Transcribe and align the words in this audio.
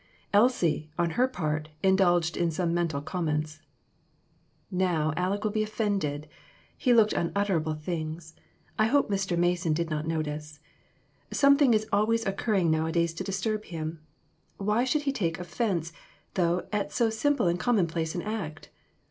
Elsie, 0.33 0.89
on 0.97 1.11
her 1.11 1.27
part, 1.27 1.69
indulged 1.83 2.35
in 2.35 2.49
some 2.49 2.73
mental 2.73 3.01
comments. 3.03 3.61
"Now, 4.71 5.13
Aleck 5.15 5.43
will 5.43 5.51
be 5.51 5.61
offended. 5.61 6.27
He 6.75 6.91
looked 6.91 7.13
unutterable 7.13 7.75
things; 7.75 8.33
I 8.79 8.87
hope 8.87 9.11
Mr. 9.11 9.37
Mason 9.37 9.73
did 9.73 9.91
not 9.91 10.07
notice. 10.07 10.59
Something 11.29 11.75
is 11.75 11.85
always 11.93 12.25
occurring 12.25 12.71
nowadays 12.71 13.13
to 13.13 13.23
disturb 13.23 13.65
him. 13.65 14.01
Why 14.57 14.85
should 14.85 15.03
he 15.03 15.11
take 15.11 15.39
offense, 15.39 15.93
though, 16.33 16.65
at 16.73 16.91
so 16.91 17.11
simple 17.11 17.45
and 17.45 17.59
commonplace 17.59 18.15
an 18.15 18.23
act 18.23 18.69